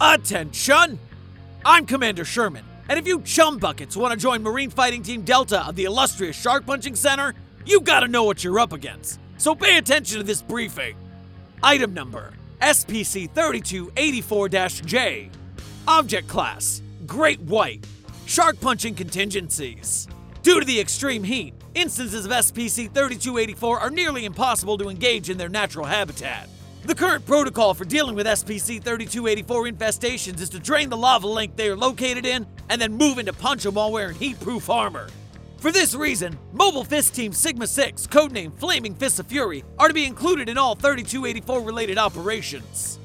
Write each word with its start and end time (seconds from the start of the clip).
Attention! 0.00 1.00
I'm 1.64 1.84
Commander 1.84 2.24
Sherman, 2.24 2.64
and 2.88 3.00
if 3.00 3.08
you 3.08 3.20
chum 3.22 3.58
buckets 3.58 3.96
want 3.96 4.12
to 4.12 4.16
join 4.16 4.44
Marine 4.44 4.70
Fighting 4.70 5.02
Team 5.02 5.22
Delta 5.22 5.66
of 5.66 5.74
the 5.74 5.86
illustrious 5.86 6.40
Shark 6.40 6.64
Punching 6.64 6.94
Center, 6.94 7.34
you 7.66 7.80
gotta 7.80 8.06
know 8.06 8.22
what 8.22 8.44
you're 8.44 8.60
up 8.60 8.72
against. 8.72 9.18
So 9.38 9.56
pay 9.56 9.76
attention 9.76 10.18
to 10.18 10.22
this 10.22 10.40
briefing. 10.40 10.96
Item 11.64 11.94
number 11.94 12.32
SPC 12.62 13.28
3284 13.34 14.48
J. 14.86 15.30
Object 15.88 16.28
class 16.28 16.80
Great 17.04 17.40
White. 17.40 17.84
Shark 18.24 18.60
punching 18.60 18.94
contingencies. 18.94 20.06
Due 20.42 20.60
to 20.60 20.66
the 20.66 20.78
extreme 20.78 21.24
heat, 21.24 21.54
instances 21.74 22.24
of 22.24 22.30
SPC 22.30 22.86
3284 22.94 23.80
are 23.80 23.90
nearly 23.90 24.26
impossible 24.26 24.78
to 24.78 24.90
engage 24.90 25.28
in 25.28 25.38
their 25.38 25.48
natural 25.48 25.86
habitat. 25.86 26.48
The 26.84 26.94
current 26.94 27.26
protocol 27.26 27.74
for 27.74 27.84
dealing 27.84 28.14
with 28.14 28.26
SPC 28.26 28.82
3284 28.82 29.64
infestations 29.64 30.40
is 30.40 30.48
to 30.50 30.60
drain 30.60 30.88
the 30.88 30.96
lava 30.96 31.26
lake 31.26 31.56
they 31.56 31.68
are 31.68 31.76
located 31.76 32.24
in 32.24 32.46
and 32.70 32.80
then 32.80 32.92
move 32.92 33.18
into 33.18 33.32
punch 33.32 33.64
them 33.64 33.74
while 33.74 33.90
wearing 33.90 34.14
heat 34.14 34.38
proof 34.40 34.70
armor. 34.70 35.08
For 35.58 35.72
this 35.72 35.94
reason, 35.94 36.38
Mobile 36.52 36.84
Fist 36.84 37.14
Team 37.14 37.32
Sigma 37.32 37.66
6, 37.66 38.06
codenamed 38.06 38.58
Flaming 38.58 38.94
Fists 38.94 39.18
of 39.18 39.26
Fury, 39.26 39.64
are 39.78 39.88
to 39.88 39.94
be 39.94 40.04
included 40.04 40.48
in 40.48 40.56
all 40.56 40.76
3284 40.76 41.62
related 41.62 41.98
operations. 41.98 43.00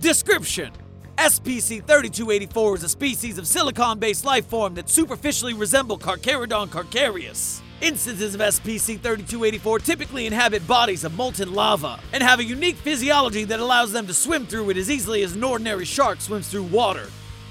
Description 0.00 0.70
SPC 1.16 1.78
3284 1.78 2.76
is 2.76 2.82
a 2.82 2.88
species 2.88 3.38
of 3.38 3.46
silicon 3.46 3.98
based 3.98 4.26
life 4.26 4.46
form 4.46 4.74
that 4.74 4.90
superficially 4.90 5.54
resemble 5.54 5.98
Carcharodon 5.98 6.68
carcharias. 6.68 7.62
Instances 7.80 8.34
of 8.34 8.40
SPC 8.40 8.98
3284 8.98 9.78
typically 9.80 10.26
inhabit 10.26 10.66
bodies 10.66 11.04
of 11.04 11.14
molten 11.16 11.52
lava 11.52 11.98
and 12.12 12.22
have 12.22 12.38
a 12.38 12.44
unique 12.44 12.76
physiology 12.76 13.44
that 13.44 13.60
allows 13.60 13.92
them 13.92 14.06
to 14.06 14.14
swim 14.14 14.46
through 14.46 14.70
it 14.70 14.76
as 14.76 14.90
easily 14.90 15.22
as 15.22 15.34
an 15.34 15.44
ordinary 15.44 15.84
shark 15.84 16.20
swims 16.20 16.48
through 16.48 16.62
water. 16.64 17.08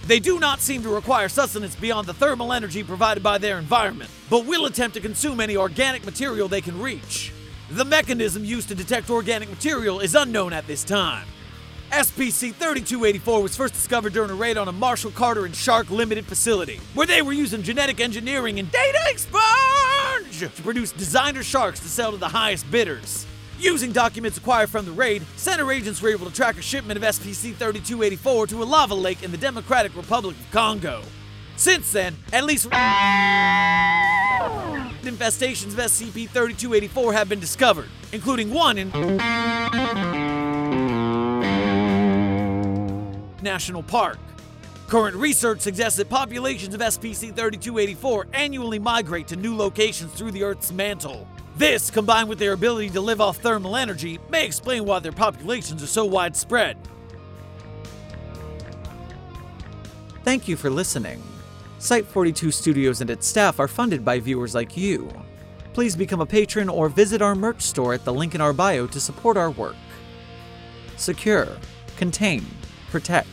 They 0.07 0.19
do 0.19 0.39
not 0.39 0.59
seem 0.59 0.81
to 0.83 0.89
require 0.89 1.29
sustenance 1.29 1.75
beyond 1.75 2.07
the 2.07 2.13
thermal 2.13 2.51
energy 2.51 2.83
provided 2.83 3.21
by 3.21 3.37
their 3.37 3.59
environment, 3.59 4.09
but 4.29 4.45
will 4.45 4.65
attempt 4.65 4.95
to 4.95 5.01
consume 5.01 5.39
any 5.39 5.55
organic 5.55 6.05
material 6.05 6.47
they 6.47 6.61
can 6.61 6.81
reach. 6.81 7.31
The 7.69 7.85
mechanism 7.85 8.43
used 8.43 8.69
to 8.69 8.75
detect 8.75 9.09
organic 9.09 9.49
material 9.49 9.99
is 9.99 10.15
unknown 10.15 10.51
at 10.51 10.67
this 10.67 10.83
time. 10.83 11.27
SPC 11.91 12.53
3284 12.53 13.41
was 13.43 13.55
first 13.55 13.75
discovered 13.75 14.13
during 14.13 14.31
a 14.31 14.35
raid 14.35 14.57
on 14.57 14.67
a 14.67 14.71
Marshall 14.71 15.11
Carter 15.11 15.45
and 15.45 15.55
Shark 15.55 15.91
Limited 15.91 16.25
facility, 16.25 16.79
where 16.95 17.07
they 17.07 17.21
were 17.21 17.33
using 17.33 17.61
genetic 17.61 17.99
engineering 17.99 18.59
and 18.59 18.71
data 18.71 18.99
expunge 20.43 20.55
to 20.57 20.63
produce 20.63 20.91
designer 20.91 21.43
sharks 21.43 21.79
to 21.79 21.87
sell 21.87 22.11
to 22.11 22.17
the 22.17 22.27
highest 22.27 22.69
bidders. 22.71 23.25
Using 23.59 23.91
documents 23.91 24.37
acquired 24.37 24.69
from 24.69 24.85
the 24.85 24.91
raid, 24.91 25.23
center 25.35 25.71
agents 25.71 26.01
were 26.01 26.09
able 26.09 26.25
to 26.25 26.33
track 26.33 26.57
a 26.57 26.61
shipment 26.61 26.97
of 26.97 27.03
SPC 27.03 27.53
3284 27.55 28.47
to 28.47 28.63
a 28.63 28.65
lava 28.65 28.95
lake 28.95 29.23
in 29.23 29.31
the 29.31 29.37
Democratic 29.37 29.95
Republic 29.95 30.35
of 30.37 30.51
Congo. 30.51 31.01
Since 31.55 31.91
then, 31.91 32.15
at 32.33 32.43
least 32.45 32.69
infestations 35.03 35.67
of 35.67 35.79
SCP 35.79 36.27
3284 36.29 37.13
have 37.13 37.29
been 37.29 37.39
discovered, 37.39 37.89
including 38.11 38.51
one 38.51 38.77
in 38.77 38.89
National 43.41 43.83
Park. 43.83 44.17
Current 44.93 45.15
research 45.15 45.61
suggests 45.61 45.97
that 45.97 46.07
populations 46.07 46.75
of 46.75 46.79
SPC 46.79 47.35
3284 47.35 48.27
annually 48.31 48.77
migrate 48.77 49.27
to 49.29 49.35
new 49.35 49.57
locations 49.57 50.13
through 50.13 50.29
the 50.29 50.43
Earth's 50.43 50.71
mantle. 50.71 51.27
This, 51.55 51.89
combined 51.89 52.29
with 52.29 52.37
their 52.37 52.53
ability 52.53 52.91
to 52.91 53.01
live 53.01 53.19
off 53.19 53.37
thermal 53.37 53.75
energy, 53.75 54.19
may 54.29 54.45
explain 54.45 54.85
why 54.85 54.99
their 54.99 55.11
populations 55.11 55.81
are 55.81 55.87
so 55.87 56.05
widespread. 56.05 56.77
Thank 60.23 60.47
you 60.47 60.55
for 60.55 60.69
listening. 60.69 61.23
Site 61.79 62.05
42 62.05 62.51
Studios 62.51 63.01
and 63.01 63.09
its 63.09 63.25
staff 63.25 63.59
are 63.59 63.67
funded 63.67 64.05
by 64.05 64.19
viewers 64.19 64.53
like 64.53 64.77
you. 64.77 65.09
Please 65.73 65.95
become 65.95 66.21
a 66.21 66.25
patron 66.27 66.69
or 66.69 66.87
visit 66.87 67.19
our 67.19 67.33
merch 67.33 67.63
store 67.63 67.95
at 67.95 68.05
the 68.05 68.13
link 68.13 68.35
in 68.35 68.41
our 68.41 68.53
bio 68.53 68.85
to 68.85 68.99
support 68.99 69.37
our 69.37 69.49
work. 69.49 69.75
Secure, 70.97 71.47
contain, 71.97 72.45
protect. 72.91 73.27